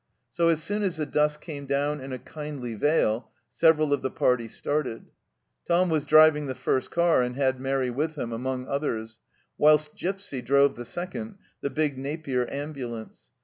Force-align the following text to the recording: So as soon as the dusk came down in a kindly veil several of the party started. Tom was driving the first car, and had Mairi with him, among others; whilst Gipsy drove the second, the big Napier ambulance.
So 0.31 0.49
as 0.49 0.63
soon 0.63 0.81
as 0.81 0.97
the 0.97 1.05
dusk 1.05 1.41
came 1.41 1.67
down 1.67 2.01
in 2.01 2.11
a 2.11 2.17
kindly 2.17 2.73
veil 2.73 3.29
several 3.51 3.93
of 3.93 4.01
the 4.01 4.09
party 4.09 4.47
started. 4.47 5.05
Tom 5.67 5.89
was 5.91 6.07
driving 6.07 6.47
the 6.47 6.55
first 6.55 6.89
car, 6.89 7.21
and 7.21 7.35
had 7.35 7.59
Mairi 7.59 7.91
with 7.91 8.17
him, 8.17 8.31
among 8.31 8.65
others; 8.65 9.19
whilst 9.59 9.95
Gipsy 9.95 10.41
drove 10.41 10.75
the 10.75 10.85
second, 10.85 11.35
the 11.61 11.69
big 11.69 11.99
Napier 11.99 12.51
ambulance. 12.51 13.29